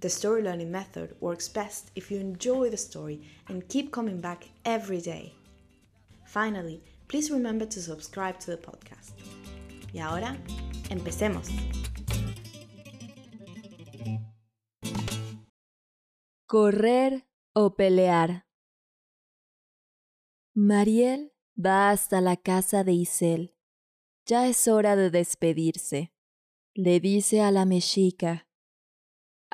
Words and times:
the 0.00 0.08
story 0.08 0.42
learning 0.42 0.70
method 0.70 1.14
works 1.20 1.48
best 1.48 1.90
if 1.94 2.10
you 2.10 2.18
enjoy 2.18 2.70
the 2.70 2.76
story 2.76 3.20
and 3.48 3.68
keep 3.68 3.90
coming 3.90 4.20
back 4.20 4.48
every 4.64 5.00
day. 5.00 5.34
Finally, 6.26 6.82
please 7.08 7.30
remember 7.30 7.66
to 7.66 7.80
subscribe 7.80 8.38
to 8.40 8.50
the 8.50 8.56
podcast. 8.56 9.12
Y 9.92 10.00
ahora, 10.00 10.36
empecemos. 10.90 11.48
Correr 16.46 17.26
o 17.54 17.76
pelear. 17.76 18.46
Mariel 20.54 21.32
va 21.56 21.90
hasta 21.90 22.20
la 22.20 22.36
casa 22.36 22.84
de 22.84 22.92
Isel. 22.92 23.54
Ya 24.26 24.48
es 24.48 24.68
hora 24.68 24.96
de 24.96 25.10
despedirse. 25.10 26.12
Le 26.74 27.00
dice 27.00 27.40
a 27.40 27.50
la 27.50 27.64
mexica. 27.64 28.48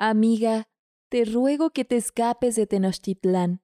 Amiga, 0.03 0.67
te 1.09 1.25
ruego 1.25 1.69
que 1.69 1.85
te 1.85 1.95
escapes 1.95 2.55
de 2.55 2.65
Tenochtitlán. 2.65 3.61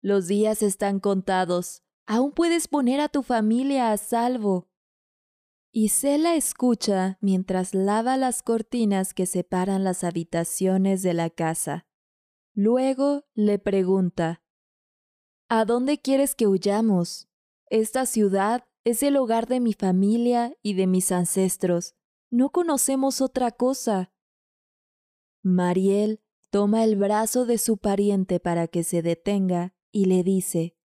Los 0.00 0.28
días 0.28 0.62
están 0.62 1.00
contados. 1.00 1.82
Aún 2.06 2.30
puedes 2.30 2.68
poner 2.68 3.00
a 3.00 3.08
tu 3.08 3.24
familia 3.24 3.90
a 3.90 3.96
salvo. 3.96 4.68
Isel 5.72 6.22
la 6.22 6.36
escucha 6.36 7.18
mientras 7.20 7.74
lava 7.74 8.16
las 8.16 8.44
cortinas 8.44 9.14
que 9.14 9.26
separan 9.26 9.82
las 9.82 10.04
habitaciones 10.04 11.02
de 11.02 11.12
la 11.12 11.28
casa. 11.28 11.88
Luego 12.54 13.24
le 13.34 13.58
pregunta, 13.58 14.44
¿A 15.48 15.64
dónde 15.64 15.98
quieres 15.98 16.36
que 16.36 16.46
huyamos? 16.46 17.28
Esta 17.66 18.06
ciudad 18.06 18.64
es 18.84 19.02
el 19.02 19.16
hogar 19.16 19.48
de 19.48 19.58
mi 19.58 19.72
familia 19.72 20.56
y 20.62 20.74
de 20.74 20.86
mis 20.86 21.10
ancestros. 21.10 21.96
No 22.30 22.50
conocemos 22.50 23.20
otra 23.20 23.50
cosa. 23.50 24.12
Mariel 25.42 26.20
toma 26.50 26.84
el 26.84 26.96
brazo 26.96 27.46
de 27.46 27.58
su 27.58 27.78
pariente 27.78 28.40
para 28.40 28.68
que 28.68 28.84
se 28.84 29.02
detenga 29.02 29.74
y 29.90 30.06
le 30.06 30.22
dice, 30.22 30.76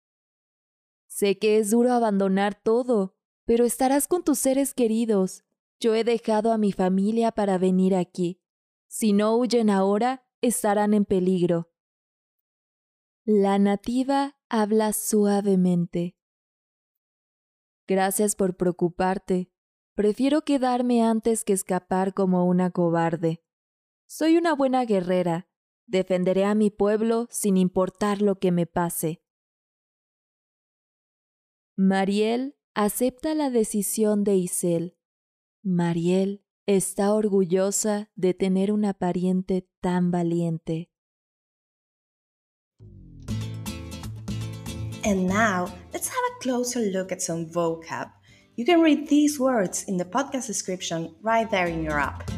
Sé 1.08 1.38
que 1.38 1.58
es 1.60 1.72
duro 1.72 1.94
abandonar 1.94 2.56
todo, 2.62 3.16
pero 3.46 3.64
estarás 3.64 4.08
con 4.08 4.24
tus 4.24 4.40
seres 4.40 4.74
queridos. 4.74 5.46
Yo 5.80 5.96
he 5.96 6.04
dejado 6.04 6.52
a 6.52 6.58
mi 6.58 6.72
familia 6.72 7.32
para 7.32 7.58
venir 7.58 7.96
aquí. 7.96 8.42
Si 8.88 9.14
no 9.14 9.38
huyen 9.38 9.70
ahora, 9.70 10.26
estarán 10.42 10.94
en 10.94 11.06
peligro. 11.06 11.72
La 13.24 13.60
nativa 13.60 14.38
habla 14.50 14.94
suavemente. 14.94 16.18
Gracias 17.88 18.36
por 18.36 18.56
preocuparte. 18.56 19.52
Prefiero 19.94 20.42
quedarme 20.42 21.04
antes 21.04 21.44
que 21.44 21.54
escapar 21.54 22.14
como 22.14 22.46
una 22.46 22.72
cobarde. 22.72 23.45
Soy 24.08 24.38
una 24.38 24.54
buena 24.54 24.86
guerrera. 24.86 25.48
Defenderé 25.88 26.46
a 26.46 26.56
mi 26.56 26.70
pueblo 26.70 27.28
sin 27.30 27.58
importar 27.58 28.22
lo 28.22 28.40
que 28.40 28.52
me 28.52 28.66
pase. 28.66 29.22
Mariel 31.76 32.56
acepta 32.74 33.34
la 33.34 33.50
decisión 33.50 34.24
de 34.24 34.36
Isel. 34.36 34.98
Mariel 35.64 36.46
está 36.66 37.14
orgullosa 37.14 38.10
de 38.16 38.34
tener 38.34 38.72
una 38.72 38.94
pariente 38.94 39.68
tan 39.82 40.12
valiente. 40.12 40.90
And 45.04 45.28
now, 45.28 45.68
let's 45.94 46.08
have 46.08 46.24
a 46.36 46.40
closer 46.42 46.82
look 46.92 47.12
at 47.12 47.22
some 47.22 47.46
vocab. 47.46 48.10
You 48.56 48.66
can 48.66 48.82
read 48.82 49.08
these 49.08 49.40
words 49.40 49.84
in 49.88 49.98
the 49.98 50.06
podcast 50.06 50.48
description 50.48 51.16
right 51.22 51.50
there 51.50 51.68
in 51.68 51.84
your 51.84 52.00
app. 52.00 52.35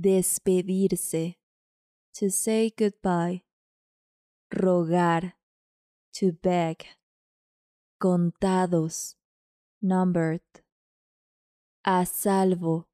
Despedirse. 0.00 1.34
To 2.14 2.30
say 2.30 2.70
goodbye. 2.70 3.42
Rogar. 4.54 5.32
To 6.12 6.30
beg. 6.32 6.86
Contados. 8.00 9.16
Numbered. 9.82 10.62
A 11.84 12.06
salvo. 12.06 12.86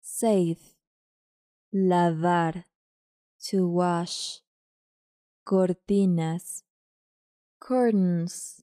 Safe. 0.00 0.76
Lavar. 1.74 2.64
To 3.48 3.68
wash. 3.68 4.40
Cortinas. 5.44 6.62
Curtains. 7.58 8.62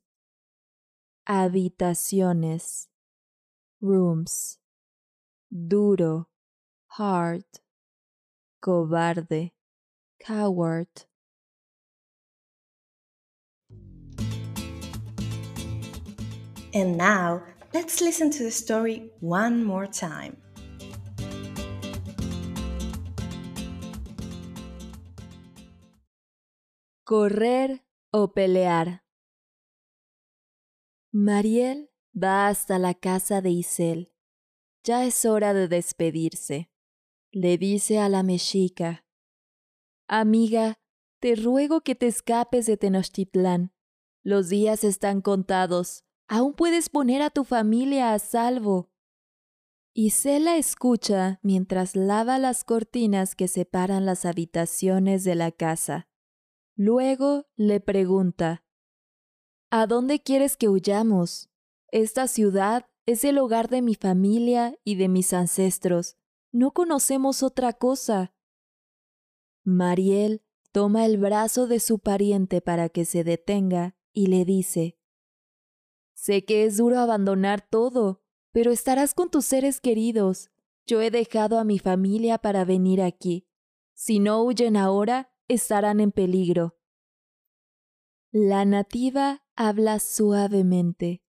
Habitaciones. 1.28 2.88
Rooms. 3.82 4.58
Duro 5.52 6.31
hard, 6.96 7.46
cobarde, 8.62 9.54
coward. 10.20 10.90
And 16.74 16.98
now, 16.98 17.44
let's 17.74 18.02
listen 18.02 18.30
to 18.32 18.44
the 18.44 18.52
story 18.52 19.10
one 19.22 19.64
more 19.64 19.88
time. 19.88 20.36
Correr 27.06 27.86
o 28.12 28.34
pelear. 28.34 29.04
Mariel 31.14 31.90
va 32.14 32.48
hasta 32.48 32.80
la 32.80 32.94
casa 32.94 33.42
de 33.42 33.50
Isel. 33.52 34.14
Ya 34.84 35.06
es 35.06 35.26
hora 35.26 35.54
de 35.54 35.68
despedirse 35.68 36.71
le 37.32 37.58
dice 37.58 38.00
a 38.00 38.10
la 38.10 38.24
mexica, 38.24 39.06
Amiga, 40.08 40.80
te 41.20 41.36
ruego 41.36 41.82
que 41.82 41.96
te 41.96 42.08
escapes 42.08 42.66
de 42.66 42.76
Tenochtitlán. 42.76 43.72
Los 44.24 44.50
días 44.50 44.84
están 44.84 45.22
contados. 45.22 46.04
Aún 46.28 46.54
puedes 46.54 46.90
poner 46.90 47.22
a 47.22 47.30
tu 47.30 47.44
familia 47.44 48.14
a 48.14 48.20
salvo. 48.20 48.92
Y 49.94 50.12
la 50.40 50.58
escucha 50.58 51.40
mientras 51.44 51.96
lava 51.96 52.40
las 52.40 52.64
cortinas 52.64 53.36
que 53.36 53.48
separan 53.48 54.06
las 54.06 54.26
habitaciones 54.26 55.24
de 55.24 55.36
la 55.36 55.52
casa. 55.52 56.08
Luego 56.76 57.48
le 57.56 57.80
pregunta, 57.80 58.64
¿A 59.70 59.88
dónde 59.88 60.22
quieres 60.22 60.58
que 60.58 60.68
huyamos? 60.68 61.50
Esta 61.88 62.28
ciudad 62.28 62.90
es 63.06 63.24
el 63.24 63.38
hogar 63.38 63.70
de 63.70 63.82
mi 63.82 63.96
familia 63.96 64.78
y 64.84 64.96
de 64.96 65.08
mis 65.08 65.34
ancestros. 65.34 66.18
No 66.52 66.72
conocemos 66.72 67.44
otra 67.44 67.74
cosa. 67.74 68.34
Mariel 69.64 70.44
toma 70.72 71.06
el 71.06 71.18
brazo 71.18 71.68
de 71.68 71.80
su 71.80 72.00
pariente 72.00 72.62
para 72.62 72.90
que 72.90 73.06
se 73.06 73.24
detenga 73.24 73.96
y 74.12 74.28
le 74.28 74.46
dice, 74.46 74.98
Sé 76.14 76.46
que 76.46 76.66
es 76.66 76.78
duro 76.78 77.00
abandonar 77.00 77.68
todo, 77.68 78.22
pero 78.52 78.72
estarás 78.72 79.14
con 79.14 79.32
tus 79.32 79.46
seres 79.46 79.82
queridos. 79.82 80.52
Yo 80.86 81.02
he 81.02 81.10
dejado 81.10 81.58
a 81.58 81.64
mi 81.64 81.80
familia 81.80 82.38
para 82.38 82.66
venir 82.66 83.02
aquí. 83.02 83.48
Si 83.94 84.20
no 84.20 84.44
huyen 84.44 84.78
ahora, 84.78 85.34
estarán 85.48 86.00
en 86.00 86.12
peligro. 86.12 86.78
La 88.32 88.66
nativa 88.66 89.44
habla 89.56 90.00
suavemente. 90.00 91.24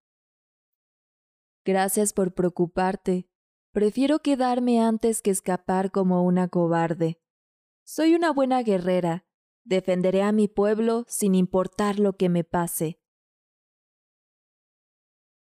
Gracias 1.65 2.13
por 2.13 2.35
preocuparte. 2.35 3.32
Prefiero 3.73 4.19
quedarme 4.19 4.83
antes 4.83 5.23
que 5.23 5.31
escapar 5.31 5.91
como 5.91 6.25
una 6.25 6.49
cobarde. 6.49 7.23
Soy 7.85 8.15
una 8.15 8.31
buena 8.31 8.63
guerrera. 8.63 9.25
Defenderé 9.65 10.21
a 10.21 10.31
mi 10.31 10.47
pueblo 10.47 11.07
sin 11.09 11.35
importar 11.35 11.99
lo 11.99 12.19
que 12.19 12.29
me 12.29 12.45
pase. 12.45 13.01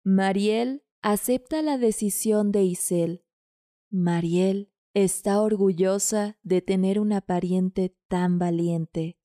Mariel 0.05 0.85
acepta 1.03 1.63
la 1.63 1.79
decisión 1.79 2.53
de 2.53 2.63
Isel. 2.63 3.25
Mariel 3.91 4.73
está 4.95 5.41
orgullosa 5.41 6.39
de 6.45 6.63
tener 6.63 7.01
una 7.01 7.23
pariente 7.23 7.97
tan 8.07 8.39
valiente. 8.39 9.19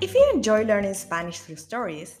If 0.00 0.12
you 0.14 0.22
enjoy 0.34 0.64
learning 0.64 0.94
Spanish 0.94 1.40
through 1.40 1.58
stories, 1.58 2.20